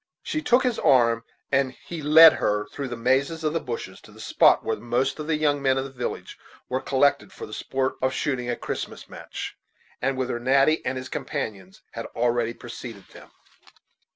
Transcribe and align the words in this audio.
She 0.23 0.41
took 0.41 0.63
his 0.63 0.79
arm, 0.79 1.25
and 1.51 1.73
he 1.73 2.01
led 2.01 2.33
her 2.33 2.65
through 2.69 2.87
the 2.87 2.97
mazes 2.97 3.43
of 3.43 3.53
the 3.53 3.59
bushes 3.59 4.01
to 4.01 4.11
the 4.11 4.19
spot 4.19 4.63
where 4.65 4.75
most 4.75 5.19
of 5.19 5.27
the 5.27 5.35
young 5.35 5.61
men 5.61 5.77
of 5.77 5.83
the 5.83 5.91
village 5.91 6.39
were 6.69 6.81
collected 6.81 7.31
for 7.31 7.45
the 7.45 7.53
sports 7.53 7.97
of 8.01 8.11
shooting 8.11 8.49
a 8.49 8.55
Christmas 8.55 9.07
match, 9.07 9.55
and 10.01 10.17
whither 10.17 10.39
Natty 10.39 10.83
and 10.87 10.97
his 10.97 11.07
Companions 11.07 11.83
had 11.91 12.07
already 12.15 12.55
preceded 12.55 13.09
them. 13.09 13.29